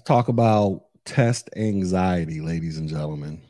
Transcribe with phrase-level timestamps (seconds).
[0.00, 3.40] talk about test anxiety, ladies and gentlemen.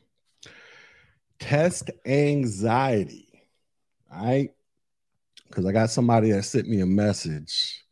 [1.38, 3.28] Test anxiety.
[4.10, 4.50] Right.
[5.46, 7.84] Because I got somebody that sent me a message.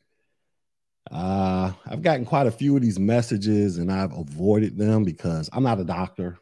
[1.10, 5.62] Uh, I've gotten quite a few of these messages and I've avoided them because I'm
[5.62, 6.38] not a doctor.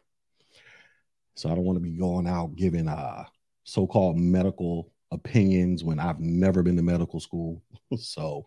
[1.35, 3.25] So I don't want to be going out giving uh
[3.65, 7.61] so-called medical opinions when I've never been to medical school.
[7.97, 8.45] so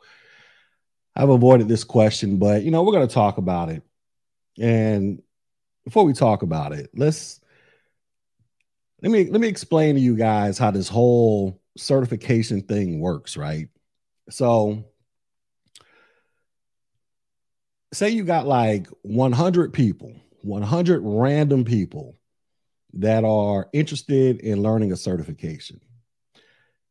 [1.18, 3.82] I've avoided this question, but you know, we're going to talk about it.
[4.60, 5.20] And
[5.84, 7.40] before we talk about it, let's
[9.02, 13.68] let me let me explain to you guys how this whole certification thing works, right?
[14.30, 14.84] So
[17.92, 22.14] say you got like 100 people, 100 random people
[22.94, 25.80] that are interested in learning a certification.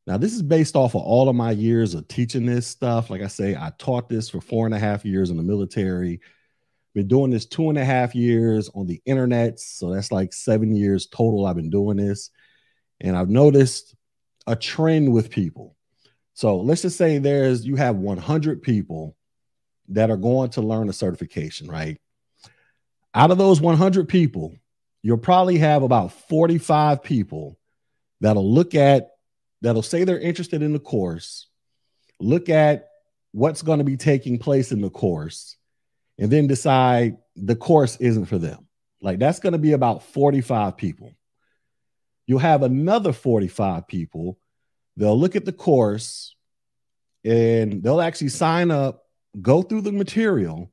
[0.07, 3.09] Now, this is based off of all of my years of teaching this stuff.
[3.09, 6.21] Like I say, I taught this for four and a half years in the military.
[6.95, 9.59] Been doing this two and a half years on the internet.
[9.59, 11.45] So that's like seven years total.
[11.45, 12.29] I've been doing this.
[13.01, 13.95] And I've noticed
[14.48, 15.76] a trend with people.
[16.35, 19.17] So let's just say there's you have 100 people
[19.89, 21.99] that are going to learn a certification, right?
[23.13, 24.55] Out of those 100 people,
[25.04, 27.60] you'll probably have about 45 people
[28.21, 29.10] that'll look at
[29.62, 31.48] that'll say they're interested in the course,
[32.20, 32.90] look at
[33.32, 35.58] what's going to be taking place in the course,
[36.18, 38.68] and then decide the course isn't for them.
[39.02, 41.13] Like that's going to be about 45 people.
[42.26, 44.40] You'll have another 45 people.
[44.98, 46.35] They'll look at the course
[47.24, 49.04] and they'll actually sign up,
[49.40, 50.72] go through the material,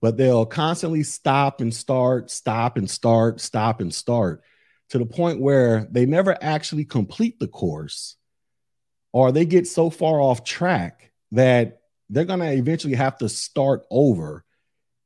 [0.00, 4.42] but they'll constantly stop and start, stop and start, stop and start
[4.90, 8.16] to the point where they never actually complete the course
[9.12, 13.84] or they get so far off track that they're going to eventually have to start
[13.90, 14.44] over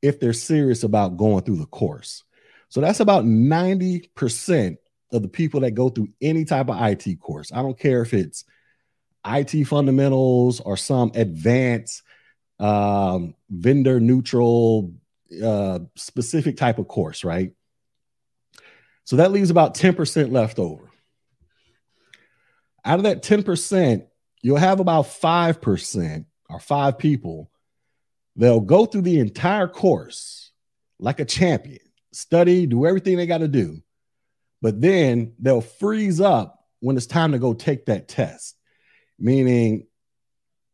[0.01, 2.23] if they're serious about going through the course.
[2.69, 4.77] So that's about 90%
[5.11, 7.51] of the people that go through any type of IT course.
[7.51, 8.43] I don't care if it's
[9.25, 12.03] IT fundamentals or some advanced
[12.59, 14.93] um, vendor neutral
[15.43, 17.51] uh, specific type of course, right?
[19.05, 20.91] So that leaves about 10% left over.
[22.83, 24.05] Out of that 10%,
[24.41, 27.49] you'll have about 5% or five people.
[28.35, 30.51] They'll go through the entire course
[30.99, 31.79] like a champion,
[32.13, 33.81] study, do everything they got to do.
[34.61, 38.55] But then they'll freeze up when it's time to go take that test,
[39.19, 39.85] meaning,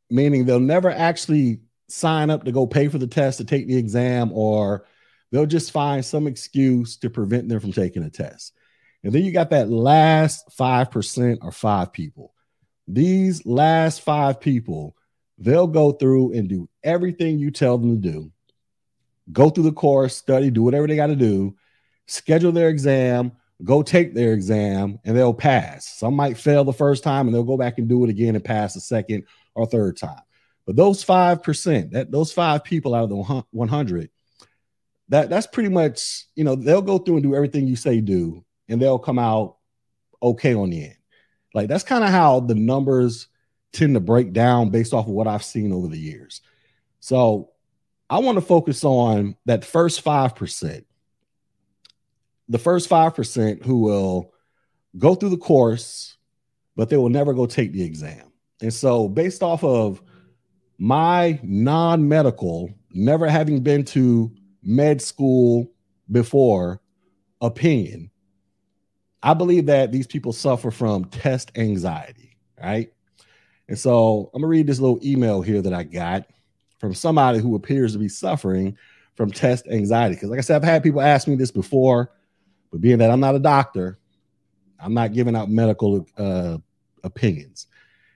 [0.10, 3.78] meaning they'll never actually sign up to go pay for the test to take the
[3.78, 4.86] exam, or
[5.32, 8.54] they'll just find some excuse to prevent them from taking a test.
[9.04, 12.34] And then you got that last 5% or five people.
[12.88, 14.96] These last five people,
[15.38, 18.32] they'll go through and do everything you tell them to do.
[19.32, 21.56] Go through the course, study, do whatever they got to do,
[22.06, 23.32] schedule their exam,
[23.64, 25.88] go take their exam, and they'll pass.
[25.88, 28.44] Some might fail the first time and they'll go back and do it again and
[28.44, 29.26] pass the second
[29.56, 30.22] or third time.
[30.66, 34.10] But those 5%, that those five people out of the 100,
[35.12, 38.44] that that's pretty much, you know, they'll go through and do everything you say do
[38.70, 39.58] and they'll come out
[40.24, 40.96] okay on the end.
[41.54, 43.28] Like that's kind of how the numbers
[43.74, 46.40] tend to break down based off of what I've seen over the years.
[47.02, 47.52] So
[48.10, 50.86] I want to focus on that first 5%.
[52.48, 54.34] The first 5% who will
[54.98, 56.16] go through the course,
[56.78, 58.32] but they will never go take the exam.
[58.62, 60.02] And so, based off of
[60.78, 64.32] my non medical, never having been to
[64.64, 65.72] med school
[66.12, 66.82] before
[67.42, 68.12] opinion,
[69.24, 72.92] I believe that these people suffer from test anxiety, right?
[73.68, 76.26] And so I'm gonna read this little email here that I got
[76.80, 78.78] from somebody who appears to be suffering
[79.16, 80.16] from test anxiety.
[80.16, 82.12] Because, like I said, I've had people ask me this before,
[82.72, 84.00] but being that I'm not a doctor,
[84.80, 86.58] I'm not giving out medical uh,
[87.04, 87.68] opinions.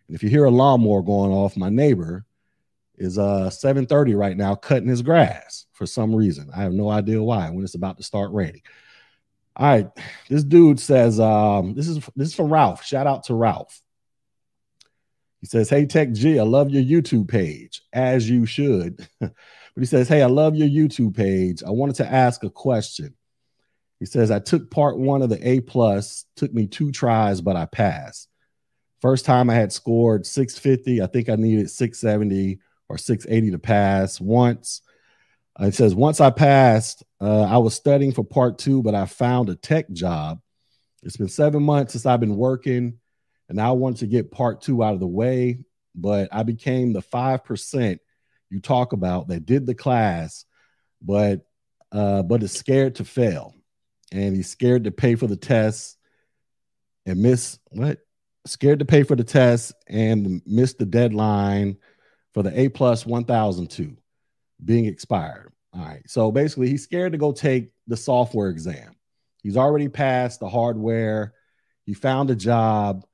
[0.07, 2.25] And if you hear a lawnmower going off, my neighbor
[2.97, 6.50] is uh 7:30 right now cutting his grass for some reason.
[6.56, 8.61] I have no idea why when it's about to start raining.
[9.58, 9.87] All right.
[10.29, 12.84] This dude says, um, this is this is from Ralph.
[12.84, 13.81] Shout out to Ralph.
[15.40, 19.08] He says, Hey Tech Gee, I love your YouTube page, as you should.
[19.20, 19.31] but
[19.75, 21.64] he says, Hey, I love your YouTube page.
[21.64, 23.16] I wanted to ask a question.
[23.99, 27.55] He says, I took part one of the A plus, took me two tries, but
[27.55, 28.28] I passed.
[29.02, 31.02] First time I had scored 650.
[31.02, 32.59] I think I needed 670
[32.90, 34.82] or 680 to pass once.
[35.59, 39.05] Uh, it says, once I passed, uh, I was studying for part two, but I
[39.05, 40.40] found a tech job.
[41.03, 42.99] It's been seven months since I've been working,
[43.47, 45.59] and I wanted to get part two out of the way,
[45.93, 47.99] but I became the 5%
[48.49, 50.46] you talk about that did the class.
[51.02, 51.46] but
[51.91, 53.53] uh, but is scared to fail,
[54.11, 55.97] and he's scared to pay for the test
[57.05, 57.99] and miss what?
[58.46, 61.78] Scared to pay for the test and miss the deadline
[62.35, 63.96] for the A plus 1002
[64.64, 65.53] being expired.
[65.73, 66.03] All right.
[66.05, 68.93] So basically, he's scared to go take the software exam.
[69.41, 71.34] He's already passed the hardware.
[71.85, 73.05] He found a job.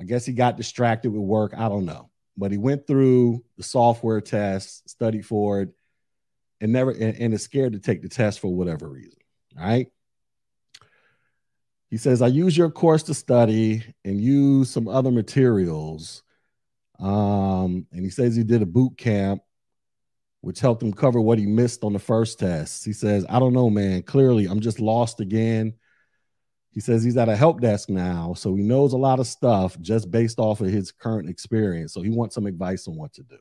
[0.00, 1.52] I guess he got distracted with work.
[1.54, 2.10] I don't know.
[2.38, 5.68] But he went through the software test, studied for it,
[6.62, 9.20] and never and, and is scared to take the test for whatever reason.
[9.58, 9.88] All right.
[11.90, 16.22] He says, I use your course to study and use some other materials.
[16.98, 19.42] Um, and he says he did a boot camp
[20.44, 22.84] which helped him cover what he missed on the first test.
[22.84, 24.02] He says, I don't know, man.
[24.02, 25.72] Clearly, I'm just lost again.
[26.70, 29.80] He says he's at a help desk now, so he knows a lot of stuff
[29.80, 31.94] just based off of his current experience.
[31.94, 33.38] So he wants some advice on what to do.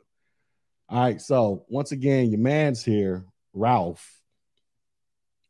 [0.88, 1.20] All right.
[1.20, 4.22] So once again, your man's here, Ralph,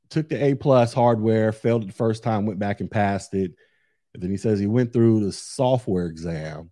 [0.10, 3.52] took the A plus hardware, failed it the first time, went back and passed it.
[4.14, 6.72] And then he says he went through the software exam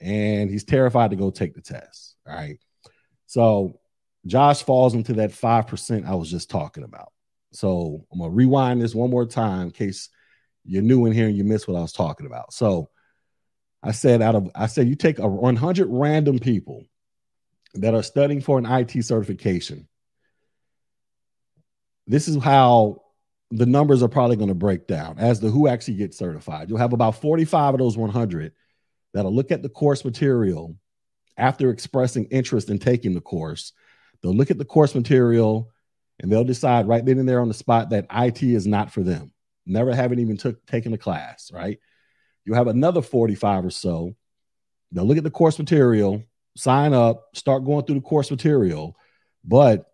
[0.00, 2.16] and he's terrified to go take the test.
[2.26, 2.58] Right.
[3.26, 3.80] So
[4.26, 7.12] Josh falls into that 5% I was just talking about.
[7.52, 10.08] So I'm going to rewind this one more time in case
[10.64, 12.52] you're new in here and you missed what I was talking about.
[12.52, 12.90] So
[13.82, 16.84] I said out of I said you take a 100 random people
[17.74, 19.88] that are studying for an IT certification.
[22.06, 23.02] This is how
[23.50, 26.68] the numbers are probably going to break down as to who actually gets certified.
[26.68, 28.52] You'll have about 45 of those 100
[29.14, 30.76] that'll look at the course material
[31.38, 33.72] after expressing interest in taking the course
[34.24, 35.70] They'll look at the course material
[36.18, 39.02] and they'll decide right then and there on the spot that IT is not for
[39.02, 39.32] them.
[39.66, 41.78] Never having even took taken a class, right?
[42.46, 44.16] You have another 45 or so.
[44.92, 46.24] They'll look at the course material,
[46.56, 48.96] sign up, start going through the course material,
[49.44, 49.92] but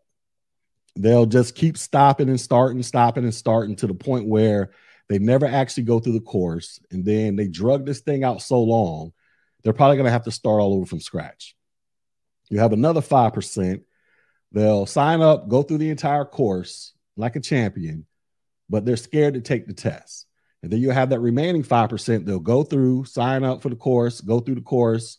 [0.94, 4.70] they'll just keep stopping and starting, stopping and starting to the point where
[5.10, 6.80] they never actually go through the course.
[6.90, 9.12] And then they drug this thing out so long,
[9.62, 11.54] they're probably going to have to start all over from scratch.
[12.48, 13.82] You have another 5%
[14.52, 18.06] They'll sign up, go through the entire course like a champion,
[18.68, 20.26] but they're scared to take the test.
[20.62, 22.24] And then you have that remaining 5%.
[22.24, 25.18] They'll go through, sign up for the course, go through the course,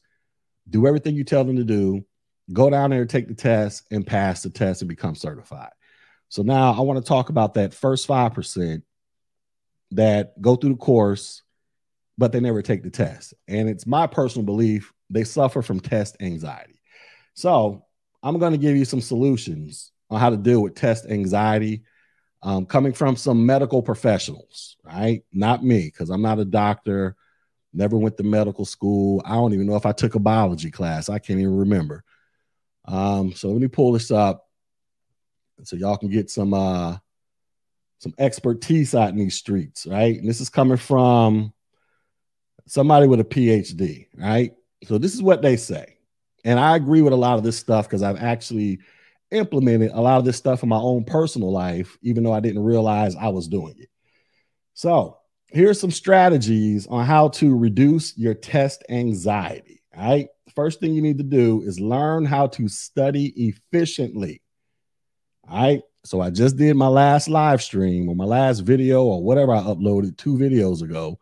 [0.69, 2.05] do everything you tell them to do,
[2.51, 5.71] go down there, take the test, and pass the test and become certified.
[6.29, 8.83] So now I want to talk about that first 5%
[9.91, 11.43] that go through the course,
[12.17, 13.33] but they never take the test.
[13.47, 16.81] And it's my personal belief they suffer from test anxiety.
[17.33, 17.85] So
[18.23, 21.83] I'm going to give you some solutions on how to deal with test anxiety
[22.43, 25.23] um, coming from some medical professionals, right?
[25.31, 27.15] Not me, because I'm not a doctor,
[27.73, 29.21] never went to medical school.
[29.25, 31.09] I don't even know if I took a biology class.
[31.09, 32.03] I can't even remember.
[32.85, 34.47] Um, so let me pull this up
[35.63, 36.97] so y'all can get some uh
[38.01, 40.17] some expertise out in these streets, right?
[40.17, 41.53] And this is coming from
[42.65, 44.53] somebody with a PhD, right?
[44.85, 45.97] So this is what they say.
[46.43, 48.79] And I agree with a lot of this stuff because I've actually
[49.29, 52.63] implemented a lot of this stuff in my own personal life, even though I didn't
[52.63, 53.89] realize I was doing it.
[54.73, 55.19] So,
[55.49, 59.83] here's some strategies on how to reduce your test anxiety.
[59.95, 60.29] Right.
[60.55, 64.41] First thing you need to do is learn how to study efficiently.
[65.47, 65.81] All right.
[66.03, 69.59] So, I just did my last live stream or my last video or whatever I
[69.59, 71.19] uploaded two videos ago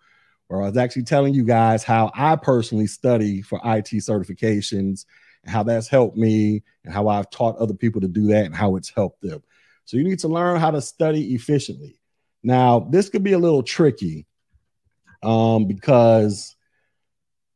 [0.49, 5.05] where I was actually telling you guys how I personally study for IT certifications
[5.43, 8.55] and how that's helped me and how I've taught other people to do that and
[8.55, 9.43] how it's helped them.
[9.85, 11.99] So you need to learn how to study efficiently.
[12.43, 14.25] Now, this could be a little tricky
[15.21, 16.55] um, because,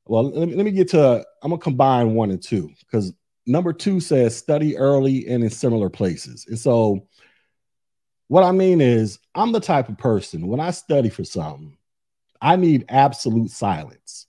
[0.05, 3.12] well, let me, let me get to, I'm going to combine one and two because
[3.47, 6.45] number two says study early and in similar places.
[6.47, 7.07] And so,
[8.33, 11.77] what I mean is, I'm the type of person when I study for something,
[12.41, 14.25] I need absolute silence.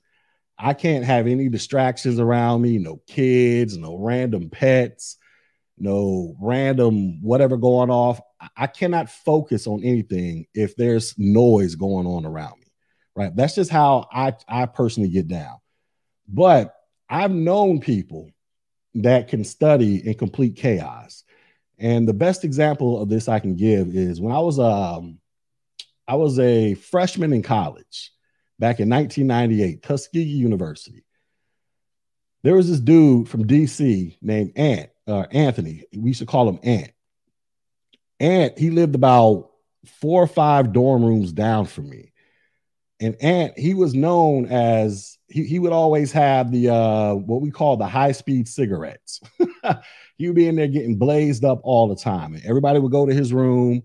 [0.59, 5.17] I can't have any distractions around me, no kids, no random pets,
[5.79, 8.21] no random whatever going off.
[8.55, 12.67] I cannot focus on anything if there's noise going on around me.
[13.17, 13.35] Right?
[13.35, 15.57] That's just how I I personally get down.
[16.29, 16.75] But
[17.09, 18.29] I've known people
[18.97, 21.24] that can study in complete chaos.
[21.79, 25.19] And the best example of this I can give is when I was um
[26.07, 28.13] I was a freshman in college
[28.59, 31.05] back in 1998, Tuskegee University.
[32.43, 35.85] There was this dude from DC named Ant, uh, Anthony.
[35.97, 36.91] We used to call him Ant.
[38.21, 39.51] Ant, he lived about
[40.01, 42.13] four or five dorm rooms down from me.
[43.01, 47.51] And Ant, he was known as he, he would always have the uh what we
[47.51, 49.21] call the high speed cigarettes.
[50.17, 52.35] he would be in there getting blazed up all the time.
[52.35, 53.83] And everybody would go to his room,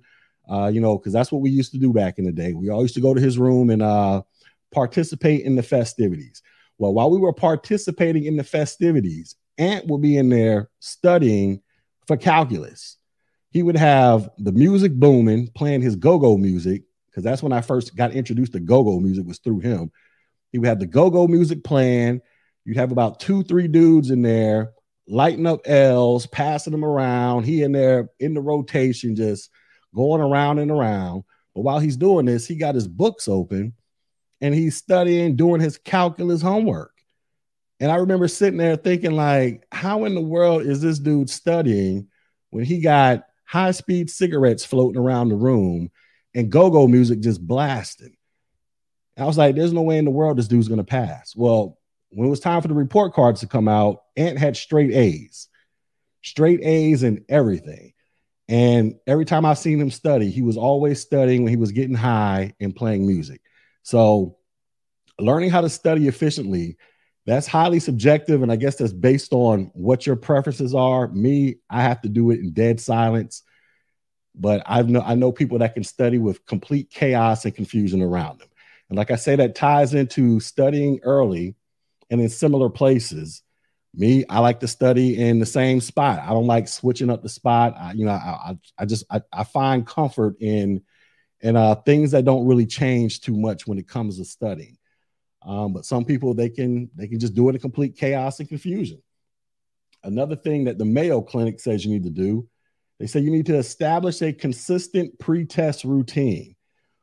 [0.49, 2.53] uh, you know, because that's what we used to do back in the day.
[2.53, 4.21] We all used to go to his room and uh,
[4.71, 6.41] participate in the festivities.
[6.77, 11.61] Well, while we were participating in the festivities, Ant would be in there studying
[12.07, 12.97] for calculus.
[13.51, 17.95] He would have the music booming, playing his go-go music, because that's when I first
[17.95, 19.91] got introduced to go-go music was through him.
[20.51, 22.21] He would have the go-go music playing.
[22.63, 24.73] You'd have about two, three dudes in there
[25.09, 27.43] lighting up L's, passing them around.
[27.43, 29.49] He in there in the rotation, just
[29.93, 31.23] going around and around.
[31.55, 33.73] But while he's doing this, he got his books open
[34.39, 36.93] and he's studying, doing his calculus homework.
[37.79, 42.07] And I remember sitting there thinking, like, how in the world is this dude studying
[42.51, 45.89] when he got high speed cigarettes floating around the room
[46.35, 48.15] and go go music just blasting?
[49.17, 51.35] I was like, there's no way in the world this dude's going to pass.
[51.35, 51.78] Well,
[52.11, 55.47] when it was time for the report cards to come out, Ant had straight A's,
[56.21, 57.93] straight A's and everything.
[58.47, 61.95] And every time I've seen him study, he was always studying when he was getting
[61.95, 63.41] high and playing music.
[63.83, 64.37] So,
[65.19, 66.77] learning how to study efficiently,
[67.27, 68.41] that's highly subjective.
[68.41, 71.09] And I guess that's based on what your preferences are.
[71.09, 73.43] Me, I have to do it in dead silence.
[74.33, 78.39] But I know I know people that can study with complete chaos and confusion around
[78.39, 78.47] them.
[78.89, 81.55] And like I say, that ties into studying early
[82.09, 83.43] and in similar places.
[83.95, 86.19] Me, I like to study in the same spot.
[86.19, 87.75] I don't like switching up the spot.
[87.75, 90.83] I, you know, I, I, I just I, I find comfort in
[91.41, 94.77] and uh, things that don't really change too much when it comes to studying.
[95.41, 98.49] Um, but some people they can they can just do it in complete chaos and
[98.49, 99.01] confusion.
[100.03, 102.47] Another thing that the Mayo Clinic says you need to do,
[102.99, 106.55] they say you need to establish a consistent pre-test routine.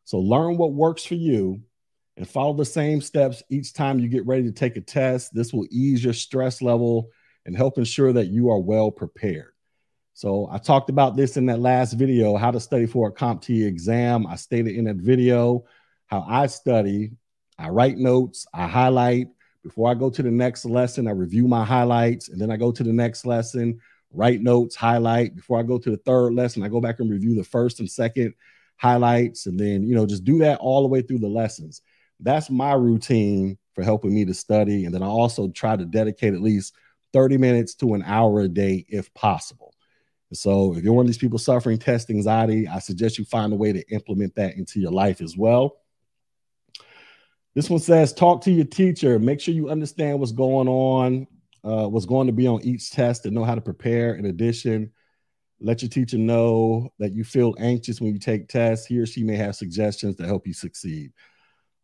[0.05, 1.63] So learn what works for you
[2.17, 5.35] and follow the same steps each time you get ready to take a test.
[5.35, 7.11] This will ease your stress level
[7.45, 9.53] and help ensure that you are well prepared.
[10.15, 13.67] So I talked about this in that last video, how to study for a CompTIA
[13.67, 14.27] exam.
[14.27, 15.65] I stated in that video
[16.07, 17.13] how I study.
[17.59, 19.29] I write notes, I highlight.
[19.63, 22.71] Before I go to the next lesson, I review my highlights, and then I go
[22.71, 23.81] to the next lesson,
[24.13, 25.35] write notes, highlight.
[25.35, 27.91] Before I go to the third lesson, I go back and review the first and
[27.91, 28.33] second
[28.77, 31.83] highlights, and then you know just do that all the way through the lessons.
[32.21, 36.35] That's my routine for helping me to study, and then I also try to dedicate
[36.35, 36.75] at least
[37.13, 39.75] 30 minutes to an hour a day if possible.
[40.33, 43.57] So if you're one of these people suffering test anxiety, I suggest you find a
[43.57, 45.77] way to implement that into your life as well.
[47.55, 49.19] This one says, talk to your teacher.
[49.19, 51.27] Make sure you understand what's going on,
[51.65, 54.15] uh, what's going to be on each test, and know how to prepare.
[54.17, 54.93] In addition,
[55.61, 58.87] let your teacher know that you feel anxious when you take tests.
[58.87, 61.13] He or she may have suggestions to help you succeed.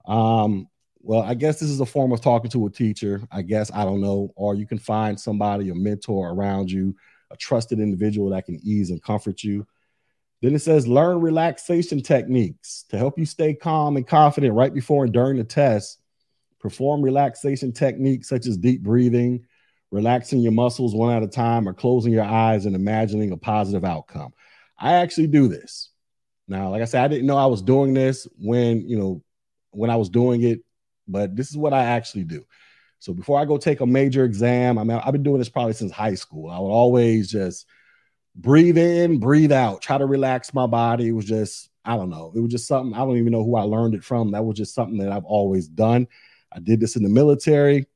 [0.07, 0.69] Um,
[1.01, 3.23] well, I guess this is a form of talking to a teacher.
[3.31, 6.95] I guess I don't know, or you can find somebody, a mentor around you
[7.33, 9.67] a trusted individual that can ease and comfort you.
[10.43, 15.05] Then it says learn relaxation techniques to help you stay calm and confident right before
[15.05, 15.99] and during the test.
[16.61, 19.47] Perform relaxation techniques such as deep breathing,
[19.91, 23.85] relaxing your muscles one at a time, or closing your eyes and imagining a positive
[23.85, 24.33] outcome.
[24.79, 25.91] I actually do this.
[26.49, 29.23] Now, like I said, I didn't know I was doing this when, you know,
[29.73, 30.61] when I was doing it,
[31.09, 32.45] but this is what I actually do.
[32.99, 35.73] So before I go take a major exam, I mean, I've been doing this probably
[35.73, 36.51] since high school.
[36.51, 37.67] I would always just
[38.37, 41.09] breathe in, breathe out, try to relax my body.
[41.09, 42.33] It was just, I don't know.
[42.35, 44.31] It was just something, I don't even know who I learned it from.
[44.31, 46.07] That was just something that I've always done.
[46.53, 47.87] I did this in the military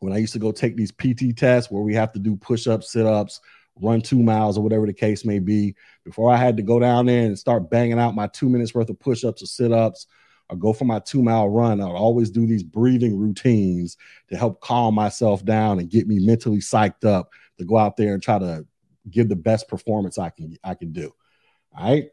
[0.00, 2.66] when I used to go take these PT tests where we have to do push
[2.66, 3.40] ups, sit ups,
[3.80, 5.74] run two miles, or whatever the case may be.
[6.04, 8.90] Before I had to go down there and start banging out my two minutes worth
[8.90, 10.06] of push ups or sit ups
[10.50, 13.96] or go for my two mile run, I would always do these breathing routines
[14.28, 18.14] to help calm myself down and get me mentally psyched up to go out there
[18.14, 18.66] and try to
[19.10, 21.12] give the best performance I can I can do.
[21.76, 22.08] All right.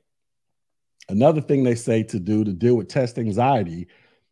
[1.10, 3.88] Another thing they say to do to deal with test anxiety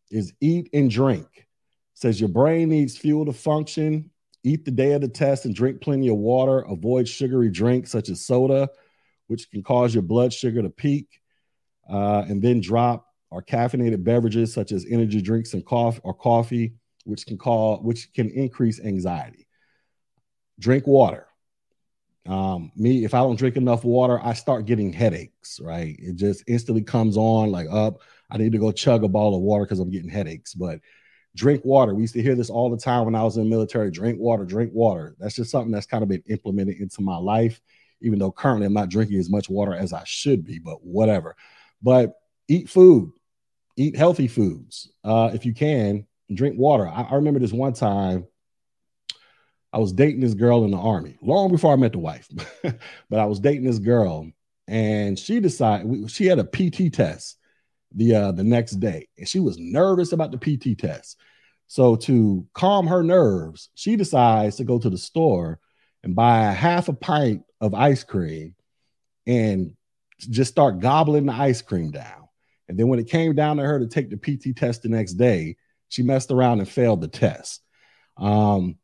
[0.10, 1.28] is eat and drink.
[1.36, 1.46] It
[1.94, 4.10] says your brain needs fuel to function.
[4.44, 6.60] Eat the day of the test and drink plenty of water.
[6.60, 8.70] Avoid sugary drinks such as soda,
[9.28, 11.22] which can cause your blood sugar to peak
[11.90, 16.74] uh, and then drop or caffeinated beverages such as energy drinks and coffee or coffee,
[17.06, 19.48] which can call which can increase anxiety.
[20.60, 21.26] Drink water.
[22.28, 25.96] Um, me, if I don't drink enough water, I start getting headaches, right?
[25.98, 28.02] It just instantly comes on like up.
[28.30, 30.54] I need to go chug a ball of water because I'm getting headaches.
[30.54, 30.82] But
[31.36, 31.96] drink water.
[31.96, 33.90] We used to hear this all the time when I was in the military.
[33.90, 35.16] Drink water, drink water.
[35.20, 37.60] That's just something that's kind of been implemented into my life,
[38.02, 41.36] even though currently I'm not drinking as much water as I should be, but whatever.
[41.82, 42.14] But
[42.48, 43.12] eat food
[43.82, 46.06] eat healthy foods uh, if you can.
[46.34, 46.88] Drink water.
[46.88, 48.26] I, I remember this one time.
[49.74, 52.28] I was dating this girl in the army long before I met the wife,
[53.10, 54.30] but I was dating this girl,
[54.68, 57.38] and she decided she had a PT test
[57.96, 61.18] the uh, the next day, and she was nervous about the PT test.
[61.68, 65.60] So to calm her nerves, she decides to go to the store
[66.04, 68.56] and buy a half a pint of ice cream
[69.26, 69.76] and
[70.18, 72.21] just start gobbling the ice cream down.
[72.72, 75.16] And then when it came down to her to take the PT test the next
[75.16, 75.58] day,
[75.90, 77.62] she messed around and failed the test.
[78.16, 78.78] Um,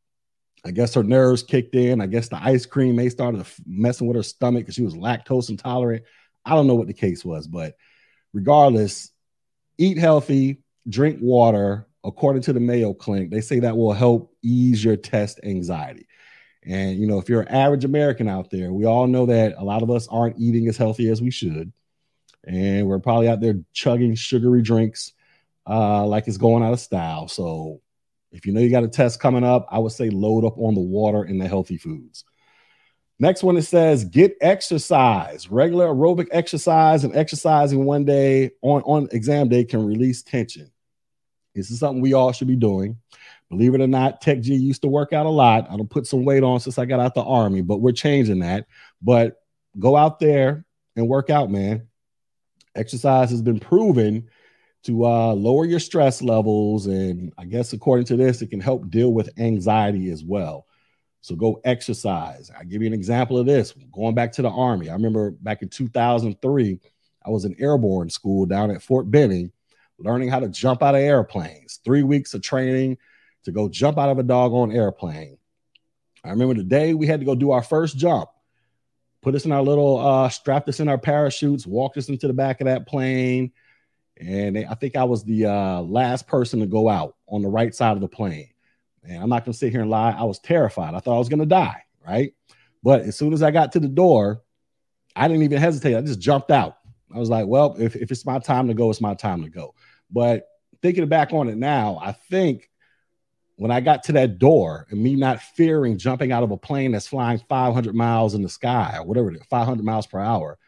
[0.65, 2.01] I guess her nerves kicked in.
[2.01, 5.49] I guess the ice cream may started messing with her stomach because she was lactose
[5.49, 6.03] intolerant.
[6.43, 7.75] I don't know what the case was, but
[8.33, 9.09] regardless,
[9.77, 10.57] eat healthy,
[10.89, 11.87] drink water.
[12.03, 16.07] According to the Mayo Clinic, they say that will help ease your test anxiety.
[16.65, 19.63] And, you know, if you're an average American out there, we all know that a
[19.63, 21.71] lot of us aren't eating as healthy as we should.
[22.45, 25.13] And we're probably out there chugging sugary drinks
[25.67, 27.27] uh, like it's going out of style.
[27.27, 27.81] So
[28.31, 30.75] if you know you got a test coming up, I would say load up on
[30.75, 32.23] the water and the healthy foods.
[33.19, 35.49] Next one it says get exercise.
[35.49, 40.71] Regular aerobic exercise and exercising one day on, on exam day can release tension.
[41.55, 42.97] This is something we all should be doing.
[43.49, 45.67] Believe it or not, Tech Gee used to work out a lot.
[45.71, 48.39] I don't put some weight on since I got out the army, but we're changing
[48.39, 48.67] that.
[49.01, 49.41] But
[49.79, 50.65] go out there
[50.95, 51.87] and work out, man.
[52.77, 54.29] Exercise has been proven
[54.83, 56.85] to uh, lower your stress levels.
[56.85, 60.65] And I guess according to this, it can help deal with anxiety as well.
[61.21, 62.49] So go exercise.
[62.57, 63.73] I'll give you an example of this.
[63.91, 66.79] Going back to the Army, I remember back in 2003,
[67.25, 69.51] I was in airborne school down at Fort Benning,
[69.99, 71.81] learning how to jump out of airplanes.
[71.83, 72.97] Three weeks of training
[73.43, 75.37] to go jump out of a doggone airplane.
[76.23, 78.29] I remember the day we had to go do our first jump,
[79.27, 82.33] put us in our little, uh, strapped us in our parachutes, walked us into the
[82.33, 83.51] back of that plane.
[84.15, 87.49] And they, I think I was the uh, last person to go out on the
[87.49, 88.47] right side of the plane.
[89.03, 90.15] And I'm not to sit here and lie.
[90.17, 90.93] I was terrified.
[90.93, 91.83] I thought I was to die.
[92.07, 92.35] Right.
[92.81, 94.43] But as soon as I got to the door,
[95.13, 95.97] I didn't even hesitate.
[95.97, 96.77] I just jumped out.
[97.13, 99.49] I was like, well, if, if it's my time to go, it's my time to
[99.49, 99.75] go.
[100.09, 100.47] But
[100.81, 102.69] thinking back on it now, I think
[103.57, 106.91] when I got to that door and me not fearing jumping out of a plane
[106.91, 110.59] that's flying 500 miles in the sky or whatever, 500 miles per hour,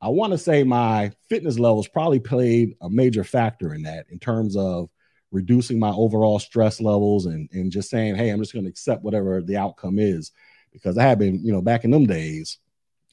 [0.00, 4.18] I want to say my fitness levels probably played a major factor in that in
[4.18, 4.90] terms of
[5.30, 9.04] reducing my overall stress levels and, and just saying, hey, I'm just going to accept
[9.04, 10.32] whatever the outcome is.
[10.72, 12.58] Because I have been, you know, back in them days,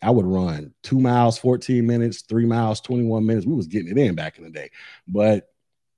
[0.01, 3.45] I would run two miles, 14 minutes, three miles, 21 minutes.
[3.45, 4.71] We was getting it in back in the day.
[5.07, 5.52] But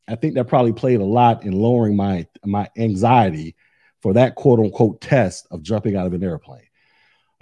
[0.07, 3.55] I think that probably played a lot in lowering my my anxiety
[4.01, 6.67] for that quote unquote test of jumping out of an airplane.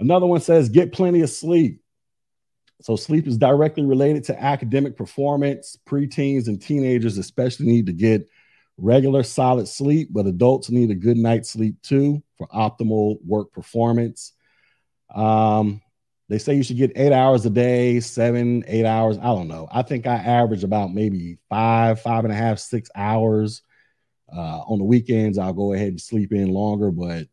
[0.00, 1.80] Another one says get plenty of sleep.
[2.80, 5.78] So sleep is directly related to academic performance.
[5.86, 8.28] Preteens and teenagers especially need to get
[8.76, 14.32] regular solid sleep, but adults need a good night's sleep too for optimal work performance.
[15.14, 15.80] Um,
[16.28, 19.18] they say you should get eight hours a day, seven, eight hours.
[19.18, 19.68] I don't know.
[19.70, 23.62] I think I average about maybe five, five and a half, six hours.
[24.34, 27.28] Uh, on the weekends, I'll go ahead and sleep in longer, but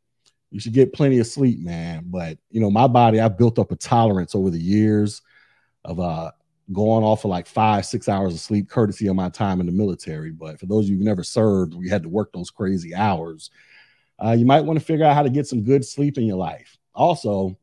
[0.52, 2.04] you should get plenty of sleep, man.
[2.08, 5.22] But you know, my body, I've built up a tolerance over the years
[5.84, 6.32] of uh
[6.72, 9.72] going off for like five, six hours of sleep, courtesy of my time in the
[9.72, 10.32] military.
[10.32, 13.50] But for those of you who never served, we had to work those crazy hours.
[14.24, 16.38] Uh, you might want to figure out how to get some good sleep in your
[16.38, 16.78] life.
[16.94, 17.58] Also,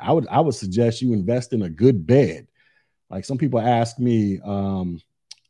[0.00, 2.46] I would I would suggest you invest in a good bed.
[3.10, 5.00] Like some people ask me, um,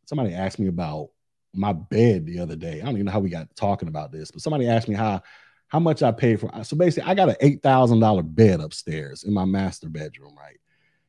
[0.04, 1.09] somebody asked me about
[1.54, 2.80] my bed the other day.
[2.80, 5.22] I don't even know how we got talking about this, but somebody asked me how
[5.68, 6.50] how much I paid for.
[6.64, 10.59] So basically, I got an eight thousand dollar bed upstairs in my master bedroom, right?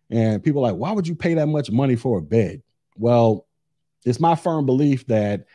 [0.09, 2.63] And people like, why would you pay that much money for a bed?
[2.95, 3.45] Well,
[4.05, 5.45] it's my firm belief that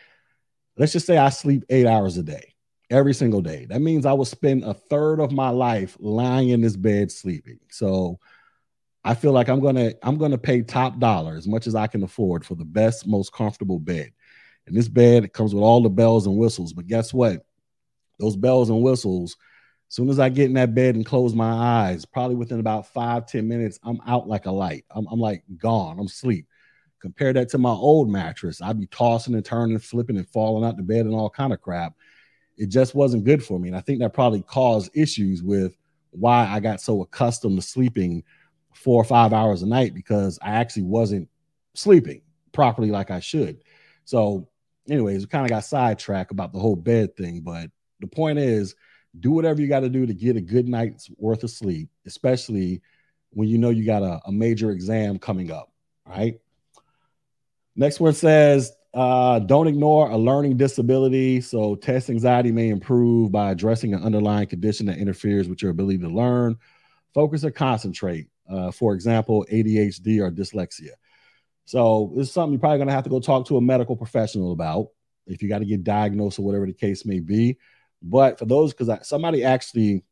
[0.76, 2.51] let's just say I sleep eight hours a day
[2.92, 3.64] every single day.
[3.64, 7.58] That means I will spend a third of my life lying in this bed sleeping.
[7.70, 8.20] So
[9.02, 12.02] I feel like I'm gonna I'm gonna pay top dollar as much as I can
[12.02, 14.12] afford for the best, most comfortable bed.
[14.66, 16.72] And this bed comes with all the bells and whistles.
[16.72, 17.44] But guess what?
[18.20, 19.36] Those bells and whistles,
[19.88, 22.92] as soon as I get in that bed and close my eyes, probably within about
[22.92, 24.84] five ten minutes, I'm out like a light.
[24.90, 25.98] I'm, I'm like gone.
[25.98, 26.46] I'm asleep.
[27.00, 28.62] Compare that to my old mattress.
[28.62, 31.60] I'd be tossing and turning, flipping and falling out the bed and all kind of
[31.60, 31.94] crap
[32.56, 33.68] it just wasn't good for me.
[33.68, 35.76] And I think that probably caused issues with
[36.10, 38.22] why I got so accustomed to sleeping
[38.74, 41.28] four or five hours a night because I actually wasn't
[41.74, 43.62] sleeping properly like I should.
[44.04, 44.48] So,
[44.88, 47.40] anyways, we kind of got sidetracked about the whole bed thing.
[47.40, 48.74] But the point is,
[49.18, 52.82] do whatever you got to do to get a good night's worth of sleep, especially
[53.30, 55.70] when you know you got a, a major exam coming up.
[56.06, 56.40] Right.
[57.76, 61.40] Next one says uh, don't ignore a learning disability.
[61.40, 65.98] So, test anxiety may improve by addressing an underlying condition that interferes with your ability
[65.98, 66.56] to learn,
[67.14, 68.28] focus, or concentrate.
[68.48, 70.90] Uh, for example, ADHD or dyslexia.
[71.64, 73.96] So, this is something you're probably going to have to go talk to a medical
[73.96, 74.88] professional about
[75.26, 77.56] if you got to get diagnosed or whatever the case may be.
[78.02, 80.04] But for those, because somebody actually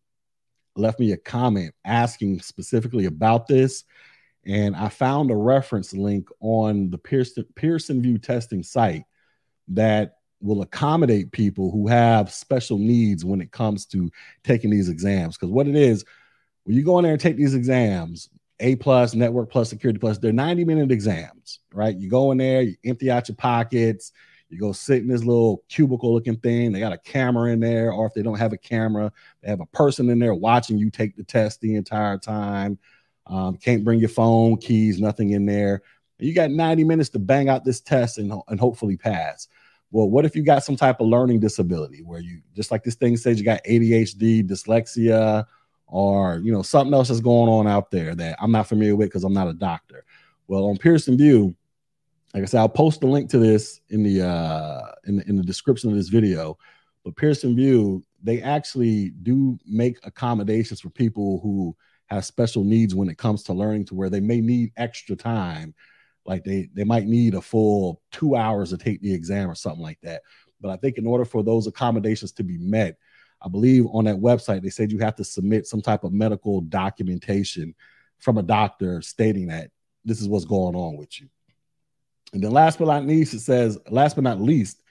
[0.77, 3.85] left me a comment asking specifically about this,
[4.47, 9.05] and I found a reference link on the Pearson, Pearson VUE testing site
[9.69, 14.11] that will accommodate people who have special needs when it comes to
[14.43, 15.37] taking these exams.
[15.37, 16.05] Because what it is,
[16.65, 20.19] when you go in there and take these exams, A plus, Network plus, Security plus,
[20.19, 21.95] they're 90 minute exams, right?
[21.95, 24.13] You go in there, you empty out your pockets,
[24.49, 26.73] you go sit in this little cubicle looking thing.
[26.73, 29.61] They got a camera in there, or if they don't have a camera, they have
[29.61, 32.79] a person in there watching you take the test the entire time.
[33.31, 35.83] Um, can't bring your phone, keys, nothing in there.
[36.19, 39.49] You got 90 minutes to bang out this test and, and hopefully pass.
[39.93, 42.97] Well, what if you got some type of learning disability where you just like this
[42.97, 45.47] thing says you got ADHD, dyslexia,
[45.87, 49.09] or you know something else that's going on out there that I'm not familiar with
[49.09, 50.05] because I'm not a doctor.
[50.47, 51.55] Well, on Pearson VUE,
[52.35, 55.37] like I said, I'll post the link to this in the uh, in the, in
[55.37, 56.57] the description of this video.
[57.05, 61.75] But Pearson VUE, they actually do make accommodations for people who
[62.11, 65.75] have special needs when it comes to learning, to where they may need extra time,
[66.27, 69.83] like they they might need a full two hours to take the exam or something
[69.83, 70.23] like that.
[70.61, 72.97] But I think in order for those accommodations to be met,
[73.41, 76.61] I believe on that website they said you have to submit some type of medical
[76.61, 77.75] documentation
[78.19, 79.71] from a doctor stating that
[80.05, 81.29] this is what's going on with you.
[82.33, 84.83] And then last but not least, it says, last but not least,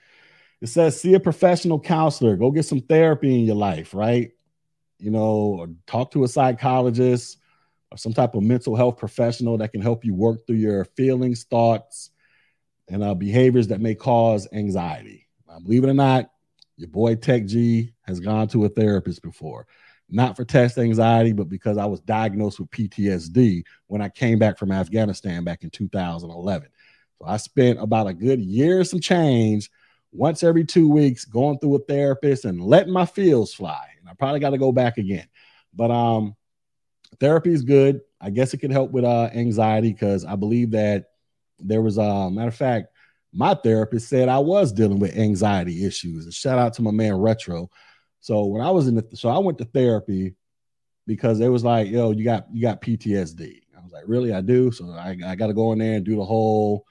[0.60, 4.32] it says, see a professional counselor, go get some therapy in your life, right?
[5.00, 7.38] You know, talk to a psychologist
[7.90, 11.44] or some type of mental health professional that can help you work through your feelings,
[11.44, 12.10] thoughts,
[12.88, 15.26] and uh, behaviors that may cause anxiety.
[15.48, 16.30] Now, believe it or not,
[16.76, 19.66] your boy Tech Gee has gone to a therapist before,
[20.08, 24.58] not for test anxiety, but because I was diagnosed with PTSD when I came back
[24.58, 26.68] from Afghanistan back in 2011.
[27.18, 29.70] So I spent about a good year some change
[30.12, 33.89] once every two weeks going through a therapist and letting my feels fly.
[34.10, 35.28] I probably got to go back again.
[35.74, 36.36] But um
[37.18, 38.00] therapy is good.
[38.20, 41.06] I guess it could help with uh anxiety because I believe that
[41.58, 42.88] there was a uh, matter of fact,
[43.32, 46.24] my therapist said I was dealing with anxiety issues.
[46.24, 47.70] And shout out to my man Retro.
[48.20, 50.34] So when I was in the so I went to therapy
[51.06, 53.60] because it was like, yo, you got you got PTSD.
[53.76, 54.32] I was like, really?
[54.32, 54.70] I do.
[54.72, 56.86] So I, I got to go in there and do the whole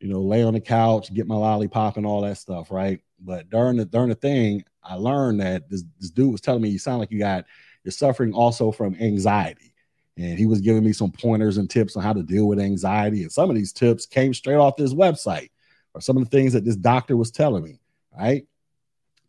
[0.00, 3.00] you know, lay on the couch, get my lollipop and all that stuff, right?
[3.20, 6.70] But during the during the thing, I learned that this, this dude was telling me
[6.70, 7.44] you sound like you got
[7.84, 9.74] you're suffering also from anxiety.
[10.16, 13.22] And he was giving me some pointers and tips on how to deal with anxiety.
[13.22, 15.50] And some of these tips came straight off this website
[15.94, 17.80] or some of the things that this doctor was telling me,
[18.18, 18.46] right?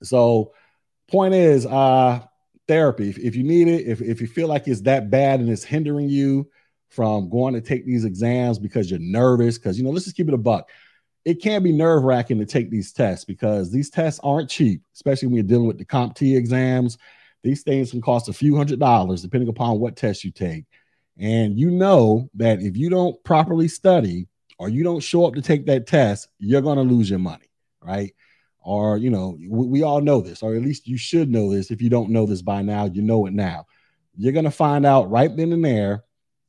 [0.04, 0.54] So,
[1.08, 2.26] point is, uh,
[2.68, 3.10] therapy.
[3.10, 5.64] If, if you need it, if, if you feel like it's that bad and it's
[5.64, 6.50] hindering you,
[6.92, 9.58] from going to take these exams because you're nervous.
[9.58, 10.70] Because, you know, let's just keep it a buck.
[11.24, 15.28] It can be nerve wracking to take these tests because these tests aren't cheap, especially
[15.28, 16.98] when you're dealing with the CompT exams.
[17.44, 20.66] These things can cost a few hundred dollars depending upon what test you take.
[21.18, 25.42] And you know that if you don't properly study or you don't show up to
[25.42, 27.50] take that test, you're going to lose your money,
[27.82, 28.14] right?
[28.64, 31.72] Or, you know, we, we, all know this, or at least you should know this.
[31.72, 33.66] If you don't know this by now, you know it now.
[34.16, 36.04] You're going to find out right then and there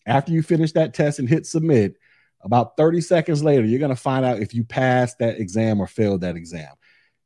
[0.07, 1.97] after you finish that test and hit submit,
[2.42, 5.87] about 30 seconds later, you're going to find out if you passed that exam or
[5.87, 6.72] failed that exam.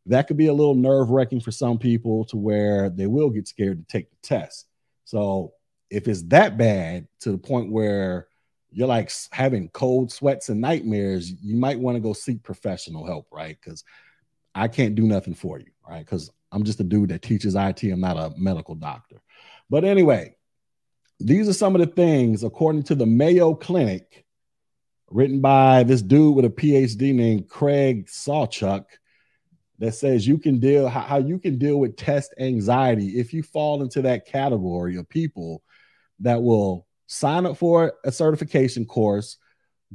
[0.07, 3.49] That could be a little nerve wracking for some people to where they will get
[3.49, 4.67] scared to take the test.
[5.05, 5.53] So,
[5.89, 8.27] if it's that bad to the point where
[8.71, 13.29] you're like having cold sweats and nightmares, you might want to go seek professional help,
[13.33, 13.57] right?
[13.61, 13.85] Because
[14.55, 16.05] I can't do nothing for you, right?
[16.05, 17.85] Because I'm just a dude that teaches IT.
[17.85, 19.23] I'm not a medical doctor.
[19.71, 20.37] But anyway,
[21.21, 24.26] these are some of the things, according to the Mayo Clinic,
[25.11, 28.85] written by this dude with a PhD named Craig Sawchuk,
[29.79, 33.43] that says you can deal how, how you can deal with test anxiety if you
[33.43, 35.63] fall into that category of people
[36.21, 39.37] that will sign up for a certification course,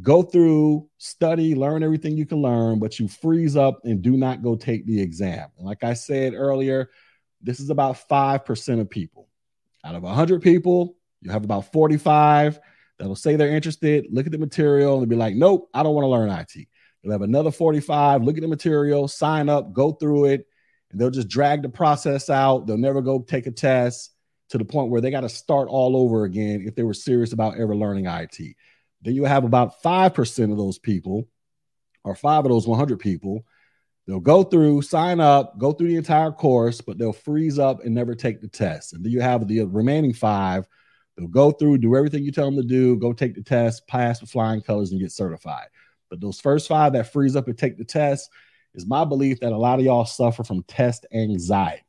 [0.01, 4.43] go through, study, learn everything you can learn, but you freeze up and do not
[4.43, 5.49] go take the exam.
[5.57, 6.89] And like I said earlier,
[7.41, 9.27] this is about 5% of people.
[9.83, 12.59] Out of 100 people, you have about 45
[13.01, 16.05] that'll say they're interested, look at the material, and be like, nope, I don't want
[16.05, 16.67] to learn IT.
[17.01, 20.45] You'll have another 45, look at the material, sign up, go through it,
[20.91, 22.67] and they'll just drag the process out.
[22.67, 24.13] They'll never go take a test
[24.49, 27.33] to the point where they got to start all over again if they were serious
[27.33, 28.37] about ever learning IT.
[29.01, 31.27] Then you have about 5% of those people
[32.03, 33.45] or five of those 100 people,
[34.05, 37.95] they'll go through, sign up, go through the entire course, but they'll freeze up and
[37.95, 38.93] never take the test.
[38.93, 40.67] And then you have the remaining five,
[41.21, 44.21] they'll go through, do everything you tell them to do, go take the test, pass
[44.21, 45.67] with flying colors, and get certified.
[46.09, 48.29] But those first five that freeze up and take the test,
[48.73, 51.83] is my belief that a lot of y'all suffer from test anxiety.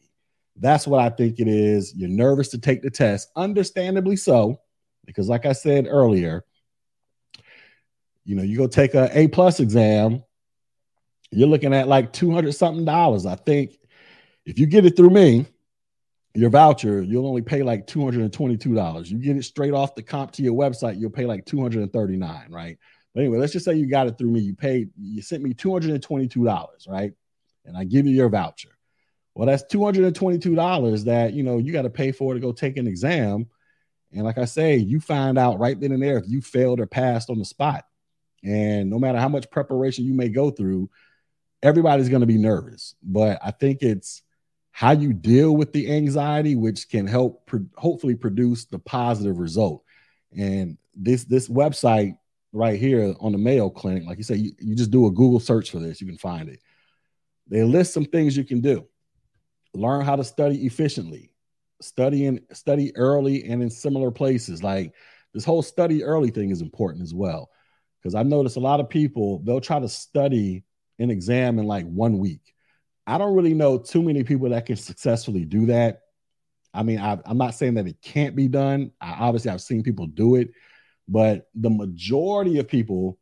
[0.57, 1.95] That's what I think it is.
[1.95, 4.61] You're nervous to take the test, understandably so,
[5.07, 6.45] because like I said earlier,
[8.25, 10.23] you know, you go take a A plus exam,
[11.31, 13.27] you're looking at like 200 something dollars.
[13.27, 13.79] I think
[14.45, 15.47] if you get it through me,
[16.35, 19.11] your voucher, you'll only pay like $222.
[19.11, 22.79] You get it straight off the CompTIA website, you'll pay like 239, right?
[23.15, 24.41] But anyway, let's just say you got it through me.
[24.41, 27.13] You paid, you sent me $222, right?
[27.65, 28.71] And I give you your voucher.
[29.35, 32.87] Well, that's $222 that you know you got to pay for to go take an
[32.87, 33.47] exam.
[34.13, 36.87] And like I say, you find out right then and there if you failed or
[36.87, 37.87] passed on the spot.
[38.45, 40.91] And no matter how much preparation you may go through,
[41.63, 42.95] everybody's going to be nervous.
[43.03, 44.23] But I think it's
[44.73, 49.85] how you deal with the anxiety, which can help pro- hopefully produce the positive result.
[50.37, 52.17] And this this website
[52.53, 55.41] right here on the Mayo Clinic, like you say, you, you just do a Google
[55.41, 56.61] search for this, you can find it.
[57.49, 58.87] They list some things you can do.
[59.75, 61.33] Learn how to study efficiently,
[61.81, 64.63] study and study early and in similar places.
[64.63, 64.95] Like
[65.35, 67.51] this whole study early thing is important as well.
[68.01, 70.65] Because I've noticed a lot of people, they'll try to study
[70.99, 72.52] an exam in like one week.
[73.07, 76.03] I don't really know too many people that can successfully do that.
[76.75, 78.93] I mean, I, am not saying that it can't be done.
[79.01, 80.51] I, obviously, I've seen people do it,
[81.09, 83.19] but the majority of people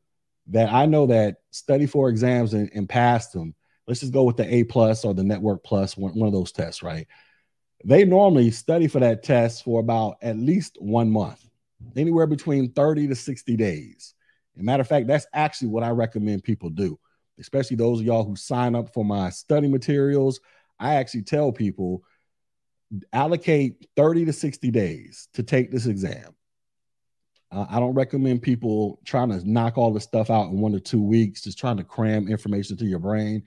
[0.49, 3.55] that I know that study for exams and, and pass them,
[3.87, 6.53] let's just go with the A plus or the network plus, one, one of those
[6.53, 7.07] tests, right?
[7.85, 11.45] They normally study for that test for about at least one month,
[11.97, 14.15] anywhere between 30 to 60 days.
[14.57, 16.99] As matter of fact, that's actually what I recommend people do,
[17.41, 20.41] especially those of y'all who sign up for my study materials.
[20.79, 22.03] I actually tell people
[23.13, 26.35] allocate 30 to 60 days to take this exam.
[27.53, 30.81] Uh, I don't recommend people trying to knock all this stuff out in one or
[30.81, 33.43] two weeks, just trying to cram information to your brain.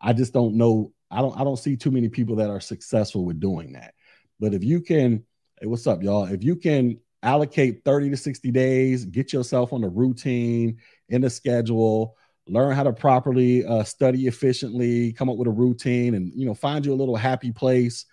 [0.00, 0.92] I just don't know.
[1.10, 1.38] I don't.
[1.38, 3.92] I don't see too many people that are successful with doing that.
[4.40, 5.24] But if you can,
[5.60, 6.24] hey, what's up, y'all?
[6.24, 10.78] If you can allocate 30 to 60 days, get yourself on a routine,
[11.10, 12.16] in a schedule,
[12.48, 16.54] learn how to properly uh, study efficiently, come up with a routine, and you know,
[16.54, 18.06] find you a little happy place.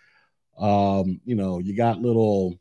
[0.57, 2.59] Um, you know, you got little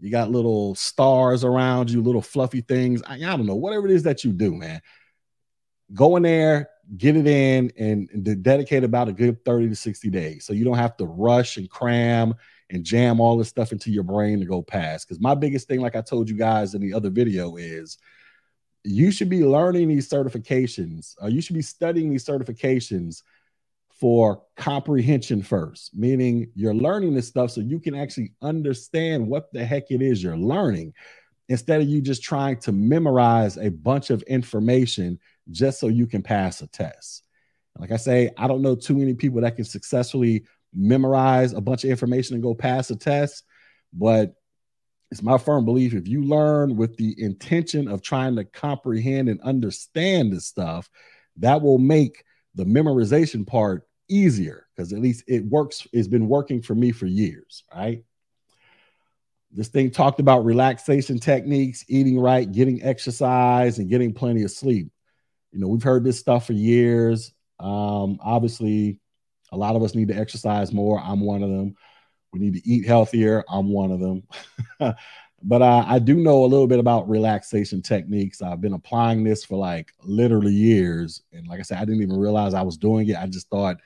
[0.00, 3.02] you got little stars around you, little fluffy things.
[3.06, 4.80] I, I don't know, whatever it is that you do, man.
[5.94, 10.10] Go in there, get it in, and, and dedicate about a good 30 to 60
[10.10, 10.44] days.
[10.44, 12.34] So you don't have to rush and cram
[12.70, 15.06] and jam all this stuff into your brain to go past.
[15.06, 17.98] Because my biggest thing, like I told you guys in the other video, is
[18.86, 23.22] you should be learning these certifications, or you should be studying these certifications
[23.90, 29.64] for comprehension first, meaning you're learning this stuff so you can actually understand what the
[29.64, 30.92] heck it is you're learning
[31.48, 35.18] instead of you just trying to memorize a bunch of information
[35.50, 37.24] just so you can pass a test.
[37.78, 40.44] Like I say, I don't know too many people that can successfully
[40.74, 43.44] memorize a bunch of information and go pass a test,
[43.92, 44.34] but
[45.10, 49.40] it's my firm belief if you learn with the intention of trying to comprehend and
[49.42, 50.90] understand this stuff,
[51.36, 56.62] that will make the memorization part easier because at least it works, it's been working
[56.62, 58.04] for me for years, right?
[59.52, 64.90] This thing talked about relaxation techniques, eating right, getting exercise, and getting plenty of sleep.
[65.52, 67.32] You know, we've heard this stuff for years.
[67.58, 68.98] Um, obviously,
[69.52, 71.00] a lot of us need to exercise more.
[71.00, 71.76] I'm one of them.
[72.32, 73.44] We need to eat healthier.
[73.48, 74.22] I'm one of them.
[75.42, 78.42] but uh, I do know a little bit about relaxation techniques.
[78.42, 81.22] I've been applying this for like literally years.
[81.32, 83.16] And like I said, I didn't even realize I was doing it.
[83.16, 83.76] I just thought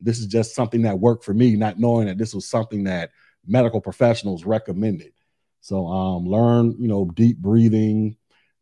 [0.00, 3.10] this is just something that worked for me, not knowing that this was something that
[3.46, 5.12] medical professionals recommended.
[5.60, 8.16] So um, learn, you know, deep breathing,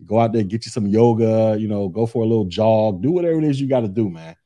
[0.05, 3.11] go out there, get you some yoga, you know, go for a little jog, do
[3.11, 4.37] whatever it is you got to do, man.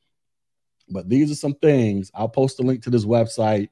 [0.89, 2.11] But these are some things.
[2.13, 3.69] I'll post a link to this website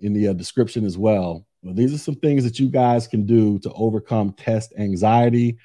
[0.00, 1.46] in the uh, description as well.
[1.62, 5.58] These are some things that you guys can do to overcome test anxiety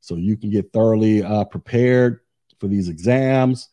[0.00, 2.20] so you can get thoroughly uh, prepared
[2.58, 3.68] for these exams.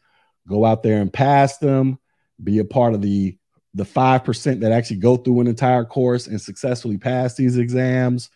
[0.47, 1.99] Go out there and pass them.
[2.43, 3.38] Be a part of the
[3.73, 8.32] the 5% that actually go through an entire course and successfully pass these exams.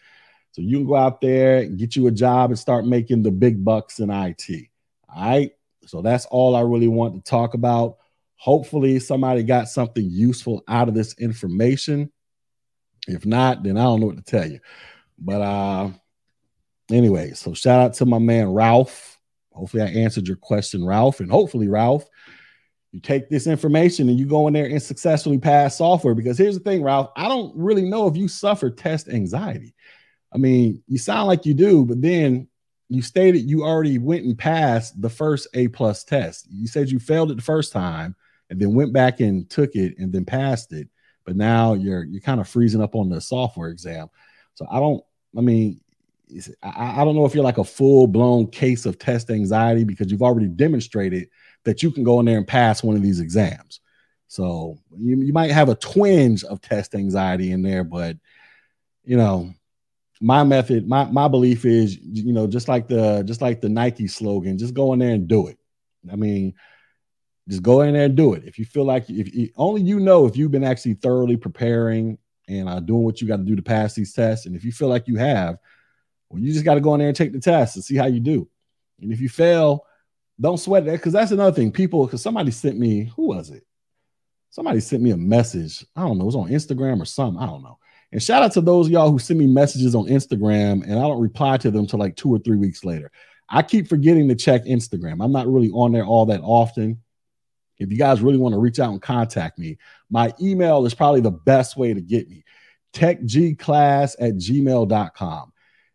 [0.52, 3.32] So you can go out there and get you a job and start making the
[3.32, 4.67] big bucks in IT.
[5.10, 5.52] All right.
[5.88, 7.98] So that's all I really want to talk about.
[8.41, 12.12] Hopefully, somebody got something useful out of this information.
[13.08, 14.60] If not, then I don't know what to tell you.
[15.19, 15.91] But uh
[16.89, 19.19] anyway, so shout out to my man Ralph.
[19.54, 21.19] hopefully I answered your question, Ralph.
[21.19, 22.04] And hopefully, Ralph,
[22.91, 26.15] you take this information and you go in there and successfully pass software.
[26.15, 29.75] Because here's the thing, Ralph, I don't really know if you suffer test anxiety.
[30.34, 32.47] I mean, you sound like you do, but then
[32.89, 36.47] you stated you already went and passed the first A plus test.
[36.49, 38.15] You said you failed it the first time
[38.52, 40.90] and then went back and took it and then passed it.
[41.26, 44.10] But now you're you're kind of freezing up on the software exam.
[44.56, 45.02] So I don't,
[45.36, 45.80] I mean,
[46.62, 50.22] I, don't know if you're like a full blown case of test anxiety because you've
[50.22, 51.30] already demonstrated
[51.64, 53.80] that you can go in there and pass one of these exams.
[54.28, 58.18] So you, you might have a twinge of test anxiety in there, but
[59.04, 59.54] you know,
[60.20, 64.08] my method, my my belief is, you know, just like the just like the Nike
[64.08, 65.58] slogan, just go in there and do it.
[66.12, 66.54] I mean,
[67.52, 68.46] just go in there and do it.
[68.46, 72.70] If you feel like if only you know if you've been actually thoroughly preparing and
[72.70, 74.88] uh, doing what you got to do to pass these tests, and if you feel
[74.88, 75.58] like you have,
[76.30, 78.08] well, you just got to go in there and take the test and see how
[78.08, 78.48] you do.
[79.02, 79.86] And if you fail,
[80.40, 81.74] don't sweat that because that's another thing.
[81.74, 83.66] People, because somebody sent me, who was it?
[84.50, 85.86] Somebody sent me a message.
[85.94, 87.42] I don't know, it was on Instagram or something.
[87.42, 87.80] I don't know.
[88.14, 91.22] And shout out to those y'all who send me messages on Instagram and I don't
[91.22, 93.12] reply to them till like two or three weeks later.
[93.50, 95.24] I keep forgetting to check Instagram.
[95.24, 97.02] I'm not really on there all that often.
[97.82, 99.78] If you guys really want to reach out and contact me,
[100.10, 102.44] my email is probably the best way to get me
[102.94, 105.54] techgclass at gmail.com.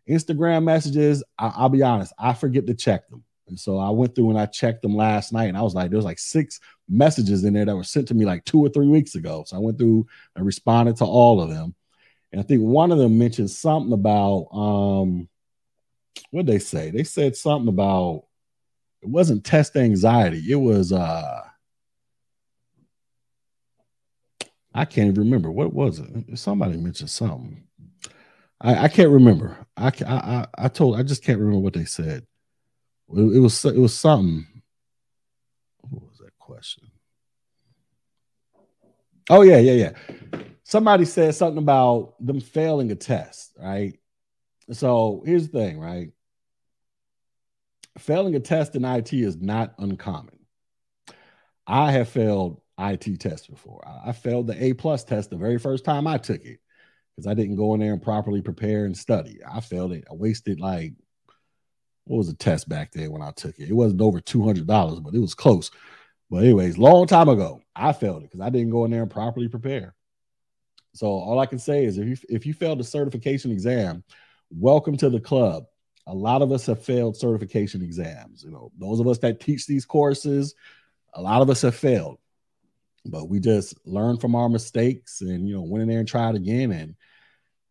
[0.09, 3.25] Instagram messages, I, will be honest, I forget to check them.
[3.49, 5.91] And so I went through and I checked them last night and I was like,
[5.91, 8.69] there was like six messages in there that were sent to me like two or
[8.69, 9.45] three weeks ago.
[9.47, 11.75] So I went through and responded to all of them.
[12.33, 15.29] And I think one of them mentioned something about um
[16.31, 16.91] what they say?
[16.91, 18.25] They said something about
[19.03, 20.43] it wasn't test anxiety.
[20.51, 21.46] It was uh
[24.77, 26.39] I can't remember what was it.
[26.39, 27.65] Somebody mentioned something.
[28.61, 29.67] I, I can't remember.
[29.77, 32.27] I, I I told I just can't remember what they said.
[33.15, 34.47] It, it was it was something.
[35.81, 36.91] What was that question?
[39.31, 40.43] Oh yeah, yeah, yeah.
[40.65, 43.99] Somebody said something about them failing a test, right?
[44.73, 46.11] So here's the thing, right?
[47.99, 50.39] Failing a test in IT is not uncommon.
[51.67, 53.87] I have failed IT test before.
[53.87, 56.61] I, I failed the A plus test the very first time I took it
[57.15, 59.41] because I didn't go in there and properly prepare and study.
[59.49, 60.05] I failed it.
[60.11, 60.95] I wasted like
[62.05, 63.69] what was the test back then when I took it?
[63.69, 65.71] It wasn't over two hundred dollars, but it was close.
[66.31, 69.11] But anyways, long time ago, I failed it because I didn't go in there and
[69.11, 69.95] properly prepare.
[70.95, 74.05] So all I can say is if you if you failed a certification exam,
[74.51, 75.65] welcome to the club.
[76.07, 78.45] A lot of us have failed certification exams.
[78.45, 80.55] You know, those of us that teach these courses,
[81.15, 82.19] a lot of us have failed.
[83.09, 86.35] But we just learn from our mistakes and you know went in there and tried
[86.35, 86.95] again and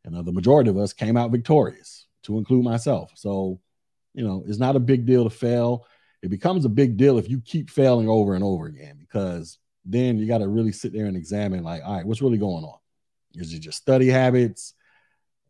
[0.05, 3.11] and uh, the majority of us came out victorious, to include myself.
[3.15, 3.59] So,
[4.13, 5.85] you know, it's not a big deal to fail.
[6.21, 10.17] It becomes a big deal if you keep failing over and over again, because then
[10.17, 12.77] you got to really sit there and examine, like, all right, what's really going on?
[13.33, 14.73] Is it just study habits?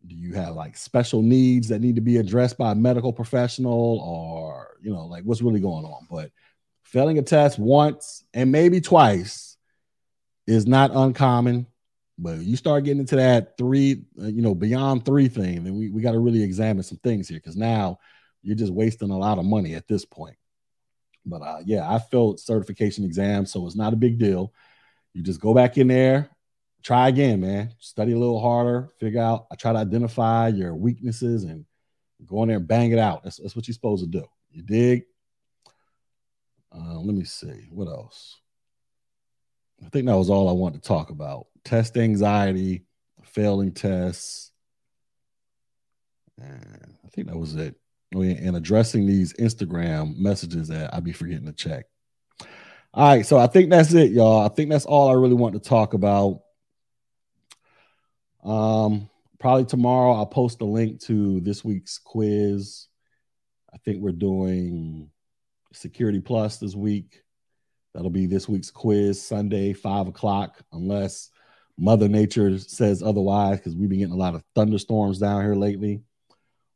[0.08, 4.00] Do you have like special needs that need to be addressed by a medical professional,
[4.00, 6.08] or you know, like what's really going on?
[6.10, 6.32] But
[6.84, 9.45] failing a test once and maybe twice
[10.48, 11.68] is not uncommon.
[12.18, 15.90] But you start getting into that three, uh, you know, beyond three thing, then we,
[15.90, 18.00] we got to really examine some things here because now
[18.42, 20.38] you're just wasting a lot of money at this point.
[21.26, 24.54] But uh, yeah, I failed certification exams, so it's not a big deal.
[25.14, 26.30] You just go back in there,
[26.84, 27.74] try again, man.
[27.80, 29.48] Study a little harder, figure out.
[29.52, 31.66] I try to identify your weaknesses and
[32.26, 33.24] go in there and bang it out.
[33.24, 34.26] That's, that's what you're supposed to do.
[34.52, 35.04] You dig?
[36.72, 38.40] Uh, let me see what else.
[39.84, 42.86] I think that was all I wanted to talk about test anxiety,
[43.24, 44.52] failing tests.
[46.42, 47.76] I think that was it.
[48.14, 51.86] And addressing these Instagram messages that I'd be forgetting to check.
[52.94, 54.46] All right, so I think that's it, y'all.
[54.46, 56.42] I think that's all I really want to talk about.
[58.42, 62.88] Um, probably tomorrow I'll post a link to this week's quiz.
[63.74, 65.10] I think we're doing
[65.74, 67.25] Security Plus this week.
[67.96, 71.30] That'll be this week's quiz Sunday, five o'clock, unless
[71.78, 76.02] Mother Nature says otherwise, because we've been getting a lot of thunderstorms down here lately,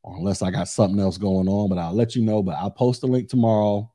[0.01, 1.67] or unless I got something else going on.
[1.67, 2.41] But I'll let you know.
[2.41, 3.91] But I'll post a link tomorrow.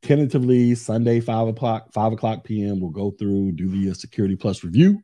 [0.00, 2.80] Tentatively, Sunday, five o'clock, five o'clock p.m.
[2.80, 5.02] We'll go through, do the uh, Security Plus review.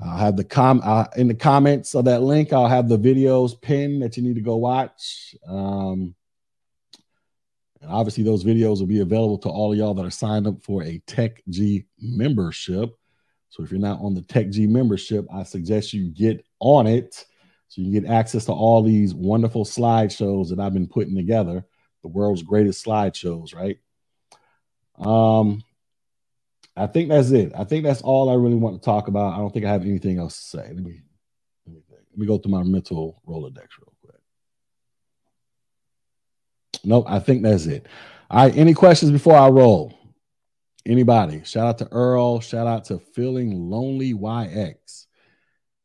[0.00, 2.52] I'll have the com uh, in the comments of that link.
[2.52, 5.36] I'll have the videos pinned that you need to go watch.
[5.46, 6.16] Um,
[7.80, 10.62] and obviously, those videos will be available to all of y'all that are signed up
[10.62, 12.90] for a Tech Gee membership.
[13.48, 17.24] So if you're not on the Tech Gee membership, I suggest you get on it
[17.68, 21.64] so you can get access to all these wonderful slideshows that I've been putting together
[22.02, 23.78] the world's greatest slideshows, right?
[24.98, 25.62] Um,
[26.76, 27.52] I think that's it.
[27.56, 29.34] I think that's all I really want to talk about.
[29.34, 30.68] I don't think I have anything else to say.
[30.72, 31.00] Let me
[31.66, 33.94] let me, let me go through my mental Rolodex real.
[36.84, 37.86] Nope, I think that's it.
[38.30, 39.92] All right, any questions before I roll?
[40.86, 41.42] Anybody?
[41.44, 42.40] Shout out to Earl.
[42.40, 45.06] Shout out to Feeling Lonely YX.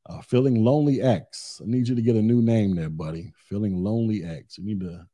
[0.07, 1.61] Uh, Feeling Lonely X.
[1.63, 3.33] I need you to get a new name there, buddy.
[3.49, 4.57] Feeling Lonely X.
[4.57, 5.05] You need to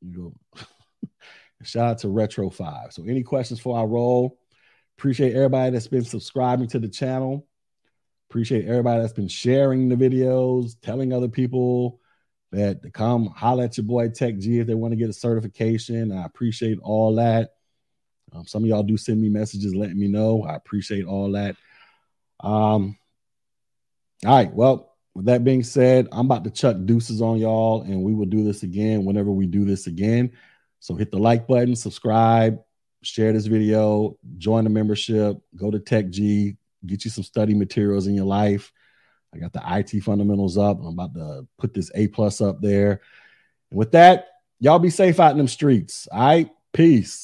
[0.00, 0.66] you go.
[1.62, 2.92] Shout out to Retro Five.
[2.92, 4.38] So, any questions for our roll?
[4.98, 7.46] Appreciate everybody that's been subscribing to the channel.
[8.28, 12.00] Appreciate everybody that's been sharing the videos, telling other people
[12.52, 15.14] that to come holler at your boy Tech Gee if they want to get a
[15.14, 16.12] certification.
[16.12, 17.50] I appreciate all that.
[18.32, 20.44] Um, some of y'all do send me messages letting me know.
[20.44, 21.56] I appreciate all that.
[22.40, 22.96] Um,
[24.24, 24.52] all right.
[24.52, 28.26] Well, with that being said, I'm about to chuck deuces on y'all, and we will
[28.26, 30.32] do this again whenever we do this again.
[30.80, 32.60] So hit the like button, subscribe,
[33.02, 38.06] share this video, join the membership, go to Tech Gee, get you some study materials
[38.06, 38.72] in your life.
[39.34, 40.78] I got the IT fundamentals up.
[40.80, 43.00] I'm about to put this A plus up there.
[43.70, 44.26] And with that,
[44.60, 46.06] y'all be safe out in them streets.
[46.12, 46.50] All right.
[46.72, 47.20] Peace.